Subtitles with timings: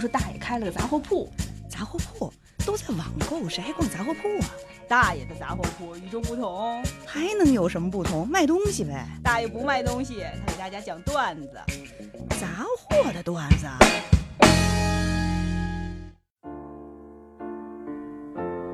[0.00, 1.28] 说大爷开了个杂货铺，
[1.68, 2.32] 杂货铺
[2.64, 4.48] 都在网购，谁还逛杂货铺啊？
[4.88, 8.26] 大爷的杂货铺与众不同，还能有什么不同？
[8.26, 9.06] 卖东西呗。
[9.22, 11.50] 大爷不卖东西，他给大家讲段子，
[12.30, 13.66] 杂货的段子。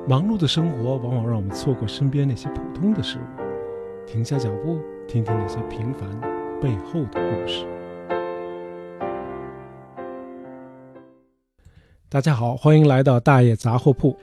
[0.07, 6.09] 忙碌的生活往往让我们错过身边那些普通的事物，停下脚步，听听那些平凡
[6.61, 7.67] 背后的故事。
[12.09, 14.17] 大家好，欢迎来到大爷杂货铺。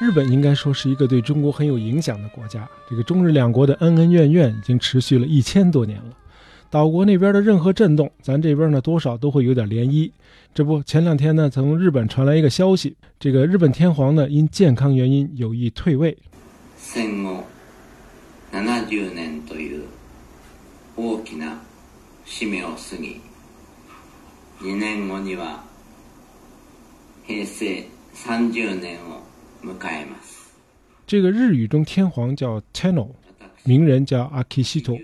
[0.00, 2.68] 日本应该说是一个对中国很有影响的国家。
[2.88, 6.16] 这个中日两国的恩恩怨怨已经持续了一千多年了。
[6.69, 10.11] 岛国那边的任何震动，咱这边呢多少都会有点涟漪。
[10.53, 16.17] 这不，前两天呢，从日本传来一个消息，这个日本天皇呢因健康原因有意退位。
[16.77, 17.43] 戦後
[18.51, 19.83] 70年という
[20.95, 21.59] 大きな
[22.25, 23.19] 使命を過ぎ、
[24.61, 25.63] 2年後には
[27.27, 29.21] 平成30年を
[29.63, 30.53] 迎えます。
[31.05, 33.09] 这个日语中天皇叫 Tenno，
[33.63, 34.99] 名人叫 Akihito。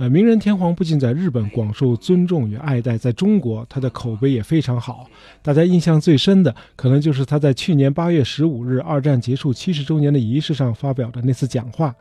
[0.00, 5.06] 呃，明仁天皇不仅在日本广受尊重与爱戴，在中国他的口碑也非常好。
[5.42, 11.94] 大家印象最深的，可能就是他在去年八月十五日二战结束七十周年的仪式上发表的那次讲话。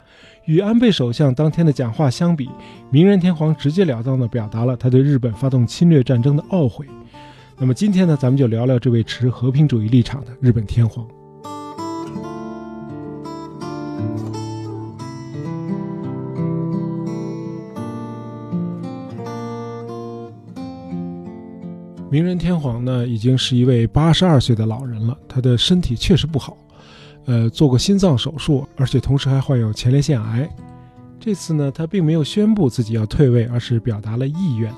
[0.46, 2.50] 与安倍首相当天的讲话相比，
[2.90, 6.86] 明仁天皇直截了当地表达了他对日本发动侵略战争的懊悔。
[7.58, 11.06] 那么今天呢，咱们就聊聊这位持和平主义立场的日本天皇。
[22.12, 26.58] 明仁天皇呢，已经是一位八十二岁的老人了，他的身体确实不好，
[27.26, 30.50] 呃，做过心脏手术，而且同时还患有前列腺癌。
[31.20, 34.74] 这次呢，他并没有宣布自己要退位，而是表达了意愿。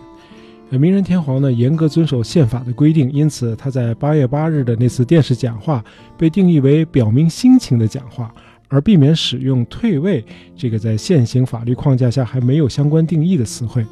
[0.71, 5.81] 呃，明仁天皇呢，严格遵守宪法的规定，因此他在八月八日的那次电视讲话
[6.17, 8.35] 被定义为表明心情的讲话，
[8.67, 10.25] 而避免使用“退位”
[10.57, 13.85] 这个在现行法律框架下还没有相关定义的词汇。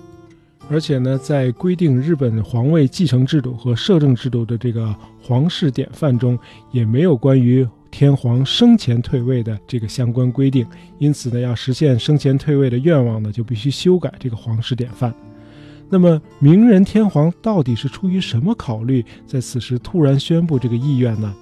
[0.69, 6.37] 而且呢，在规定日本皇位继承制度和摄政制度的这个皇室典范中，
[6.71, 10.65] 也没有关于天皇生前退位的这个相关规定。
[10.99, 15.11] 因此呢，要实现生前退位的愿望呢，就必须修改这个皇室典范。
[15.89, 21.33] 那么，明仁天皇到底是出于什么考虑，在此时突然宣布这个意愿呢？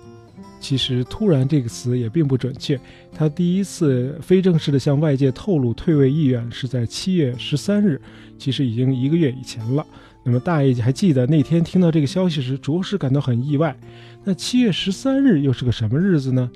[0.59, 2.79] 其实“突然”这个词也并不准确。
[3.13, 8.01] 他第一次非正式的向外界透露退位意愿是在七月十三日，
[8.37, 9.85] 其实已经一个月以前了。
[10.23, 13.75] 那么大爷还记得那天听到这个消息时，着实感到很意外。
[14.23, 16.49] 那七月十三日又是个什么日子呢？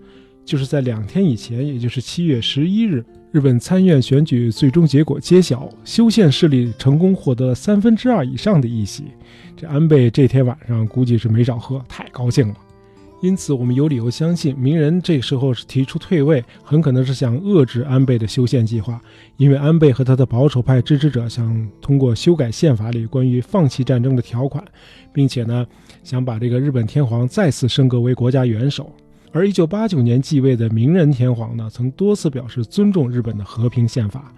[0.44, 9.06] 就是在两天以前，也就是七月十一日，日本参院选举最终结果揭晓，修宪势力成功获得三分之二以上的议席。
[9.56, 12.56] 这安倍这天晚上估计是没少喝，太高兴了。
[13.22, 19.00] 因此，我们有理由相信，明仁这时候是提出退位，很可能是想遏制安倍的修宪计划。
[19.38, 24.64] 因为安倍和他的保守派支持者想通过修改宪法里关于放弃战争的条款，
[25.14, 25.66] 并且呢，
[26.04, 28.92] 想把这个日本天皇再次升格为国家元首。
[29.32, 34.34] 而1989年继位的明仁天皇呢，曾多次表示尊重日本的和平宪法，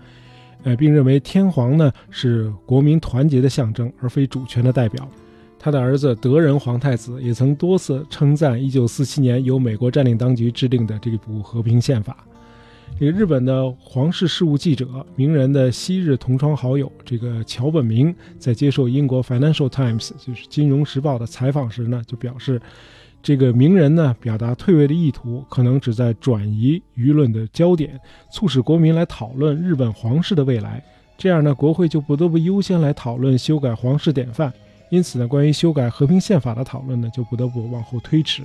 [0.63, 5.09] 呃，并认为天皇呢是国民团结的象征，而非主权的代表。
[5.63, 12.17] 他的儿子德仁皇太子也曾多次称赞1947年由美国占领当局制定的这部和平宪法。
[12.99, 14.85] 这个日本的皇室事务记者、
[15.15, 22.61] 名人的昔日同窗好友，这个桥本明在接受英国 Financial Times 就是《金融时报》的采访时呢，就表示，
[23.21, 27.97] 这个名人呢表达退位的意图，可能旨在转移舆论的焦点，
[28.33, 30.83] 促使国民来讨论日本皇室的未来。
[31.17, 34.51] 这样呢，国会就不得不优先来讨论修改皇室典范。
[34.93, 38.43] 因此呢，关于修改和平宪法的讨论呢，就不得不往后推迟。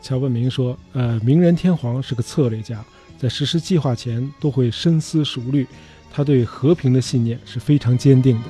[0.00, 2.84] 乔文明说：“呃，明仁天皇是个策略家，
[3.18, 5.66] 在实施计划前都会深思熟虑，
[6.08, 8.44] 他对和平的信念是非常坚定的。”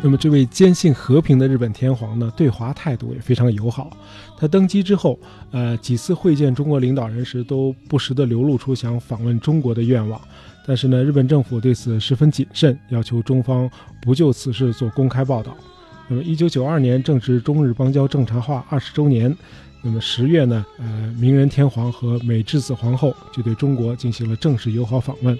[0.00, 3.90] 那么，这位坚信和平的日本天皇呢，对华态度也非常友好。
[4.38, 5.18] 他登基之后，
[5.50, 10.20] 呃，几次会见中国领导人时，都不时地流露出想访问中国的愿望。
[10.64, 13.68] 但是呢，日本政府对此十分谨慎，要求中方
[14.00, 15.56] 不就此事做公开报道。
[16.06, 19.36] 那么，一九九二年正值中日邦交正常化二十周年，
[19.82, 25.36] 那么十月呢，呃，明仁天皇和美智子皇后就对中国进行了正式友好访问。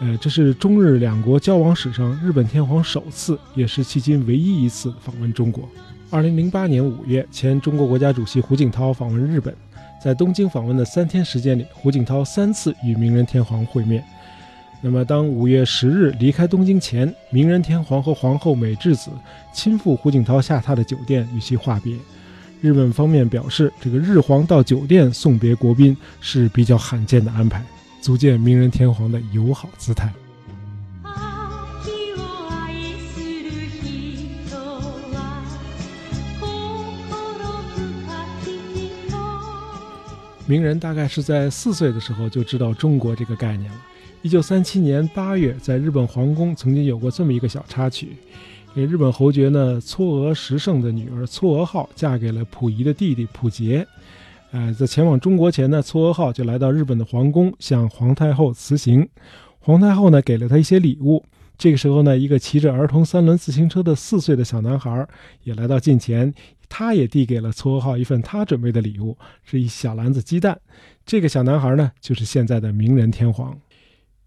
[0.00, 5.68] 呃，这是中日两国交往史上日本天皇首次，也是迄今唯一一次访问中国。
[6.08, 9.52] 二零零八年五月，前中国国家主席胡锦涛访问日本，
[10.00, 14.04] 在东京访问的三天时间里，胡锦涛三次与明仁天皇会面。
[14.80, 19.10] 那么，当五月十日离开东京前，明仁天皇和皇后美智子
[19.52, 21.96] 亲赴胡锦涛下榻的酒店与其话别。
[22.60, 27.64] 日本方面表示，这个日皇到酒店送别国宾是比较罕见的安排。
[28.00, 30.12] 足见明仁天皇的友好姿态。
[40.46, 43.78] 明仁大概是在四岁的时候就知道中国这个概念了。
[44.22, 48.16] 一九三七年八月，在日本皇宫曾经有过这么一个小插曲：，
[48.74, 53.86] 给日本侯爵呢嵯峨十胜的女儿嵯峨号嫁给了溥仪的弟弟溥杰。
[54.50, 59.06] 呃，在前往中国前呢，嵯峨号就来到日本的皇宫，向皇太后辞行。
[59.58, 61.22] 皇太后呢，给了他一些礼物。
[61.58, 65.06] 这个时候呢，一个骑着儿童三轮自行车的四岁的小男孩
[65.42, 66.32] 也来到近前，
[66.68, 70.58] 他也递给了嵯峨号一份他准备的礼物，是一小篮子鸡蛋。
[71.04, 73.58] 这个小男孩呢，就是现在的明仁天皇。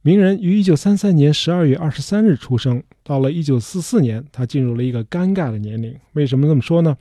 [0.04, 5.96] 明仁于一九三三年十二月二十三日出生，到了一九四四年，他进入了一个尴尬的年龄。
[6.14, 6.96] 为什么这么说呢？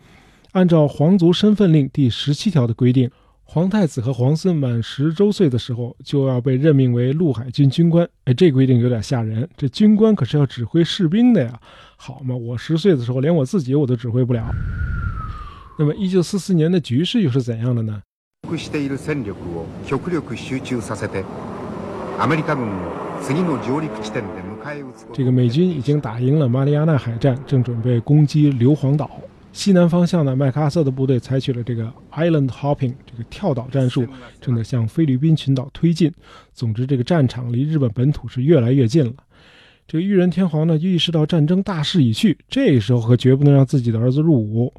[0.53, 3.09] 按照皇族身份令第十七条的规定，
[3.45, 8.09] 皇太子和皇孙满十周岁的时候就要被任命为陆海军军官。
[8.25, 9.49] 哎，这规定有点吓人。
[9.57, 11.61] 这军官可是要指挥士兵的呀，
[11.97, 14.45] 好嘛，我十岁的时候连我自己我都指挥不了。
[15.79, 18.03] 那么，一九四四年的局势又是怎样的呢？
[25.13, 29.09] 这个美军已经打赢了马里亚纳海战，正准备攻击硫磺岛。
[29.53, 34.07] 西南方向呢，麦克阿瑟的部队采取了这个 island hopping 这个跳岛战术，
[34.41, 36.13] 正在向菲律宾群岛推进。
[36.55, 39.13] 总之，这个战场离日本本土是越来越近了。
[39.87, 44.73] 这个裕仁天皇呢，意识到战争大势已去，这时候可绝不能让自己的儿子入伍。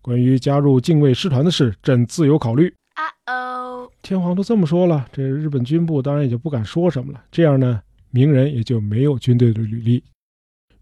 [0.00, 2.72] 关于加入禁卫师团的事，朕自有考虑。
[2.94, 7.20] 啊哦，天皇都这么说了，这日本军部当然也就不敢说什么了。
[7.32, 7.80] 这样呢，
[8.10, 10.02] 名人也就没有军队的履历。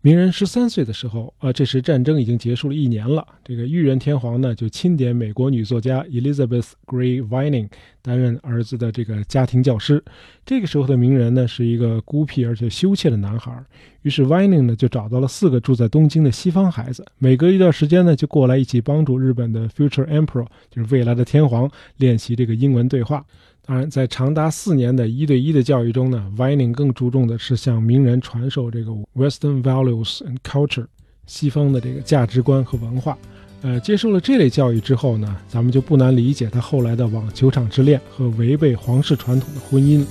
[0.03, 3.27] 鸣人十三岁的时候，啊，这时战争已经结束了一年了。
[3.45, 7.69] 这个裕仁天皇呢，就钦点美国女作家 Elizabeth Gray Vining
[8.01, 10.03] 担任儿子的这个家庭教师。
[10.47, 13.53] 这个时候的鸣人呢，是一个孤僻而且羞怯的男孩。
[14.01, 23.23] 于是 Vining 呢，就找到了四个住在东京的西方孩子，每隔一段时间呢，就过来一起帮助日本的 Future Emperor，就是未来的天皇练习这个英文对话。
[23.71, 30.87] 当然，在长达四年的一对一的教育中呢，Vining 更注重的是向名人传授这个 Western values and culture，
[31.29, 33.17] 西方的这个价值观和文化。
[33.63, 40.05] 呃，接受了这类教育之后呢，咱们就不难理解他后来的网球场之恋和违背皇室传统的婚姻。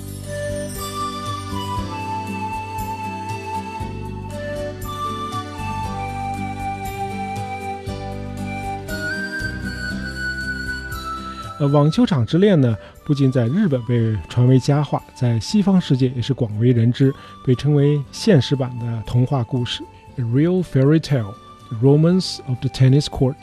[11.59, 12.73] 呃，网球场之恋呢？
[13.03, 17.13] 不仅在日本被传为佳话，在西方世界也是广为人知，
[17.45, 19.83] 被称为现实版的童话故事
[20.21, 21.33] 《A Real Fairy Tale:
[21.67, 23.35] The Romance of the Tennis Court》。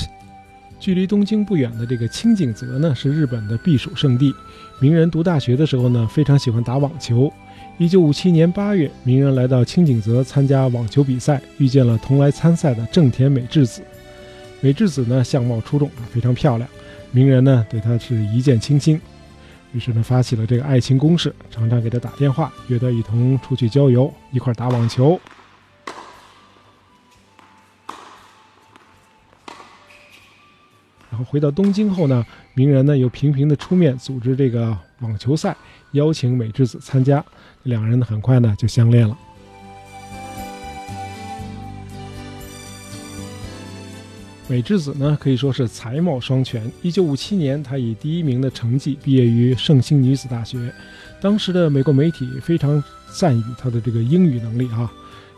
[0.80, 4.34] 距离东京不远的这个清景泽呢，是日本的避暑胜地。
[4.80, 7.30] 名人读大学的时候呢，非常喜欢打网球。
[7.76, 13.82] 一九五七年八月，名人来到清景泽参加网球比赛，遇见了同来参赛的正田美智子。
[14.66, 16.68] 美智子呢，相貌出众，非常漂亮。
[17.12, 19.00] 名人呢，对她是一见倾心。
[19.72, 25.20] 于是呢，发起了这个爱情攻势，常常给他打电话，约他一同出去郊游，一块打网球。
[31.10, 35.56] 然后回到东京后呢，名人呢又频频的出面组织这个网球赛，
[35.92, 37.24] 邀请美智子参加，
[37.62, 39.16] 两人呢很快呢就相恋了。
[44.48, 46.70] 美智子呢，可以说是才貌双全。
[46.80, 50.72] 一九五七年，她以第一名的成绩毕业于圣心女子大学。
[51.20, 54.90] 当时的美国媒体非常赞誉她的这个英语能力啊。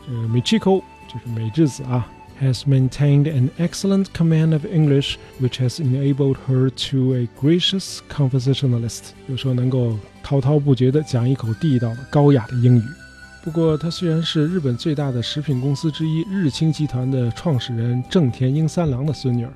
[0.07, 2.07] 这个 Michiko 就是美智子啊
[2.43, 9.13] ，has maintained an excellent command of English, which has enabled her to a gracious conversationalist。
[9.27, 12.83] 就说能够滔滔不绝地讲一口地道的高雅的英语。
[13.49, 19.47] 不过，她虽然是日本最大的食品公司之一日清集团的创始人正田英三郎的孙女，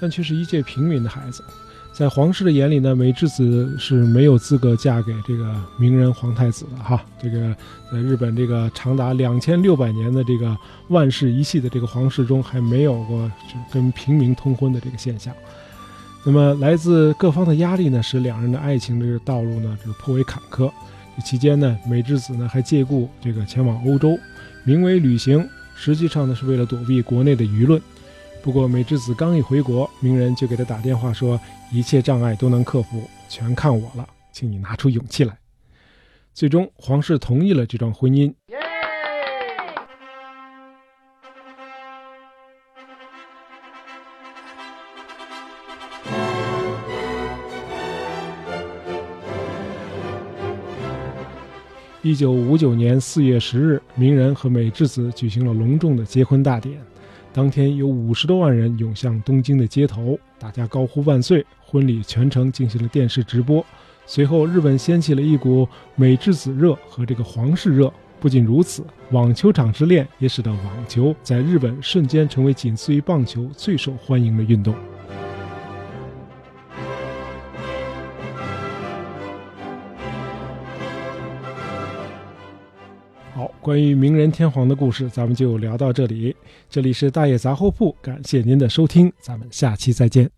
[0.00, 1.44] 但却是一介平民的孩子。
[1.92, 7.04] 在皇室的眼里呢，美智子是没有资格嫁给这个名人皇太子的哈。
[7.20, 7.54] 这个
[7.92, 10.56] 在日本这个长达两千六百年的这个
[10.88, 13.30] 万世一系的这个皇室中，还没有过
[13.70, 15.34] 跟平民通婚的这个现象。
[16.24, 20.72] 那么来自各方的压力呢，使两人的爱情这个道路呢，就颇为坎坷。
[21.22, 24.18] 期间呢，美智子呢还借故这个前往欧洲，
[24.64, 27.80] 名为旅行，实际上呢是为了躲避国内的舆论。
[28.42, 31.40] 不过美智子刚一回国，名人就给他打电话说，
[31.72, 35.36] 一切障碍都能克服，全看我了，请你拿出勇气来。
[36.32, 38.32] 最终，皇室同意了这桩婚姻。
[52.02, 56.78] 一九五九年四月十日，名人和美智子举行了隆重的结婚大典。
[57.32, 61.44] 当天有五十多万人涌向东京的街头，大家高呼万岁。
[61.58, 63.64] 婚礼全程进行了电视直播。
[64.06, 67.92] 随后，日本掀起了一股美智子热和这个皇室热。
[68.20, 74.74] 不仅如此，网球场之恋也使得网球在日本瞬间成为仅次于棒球最受欢迎的运动。
[83.66, 86.36] 关于名人天皇的故事，咱们就聊到这里。
[86.70, 90.36] 这里是大爷杂货铺，感谢您的收听，咱们下期再见。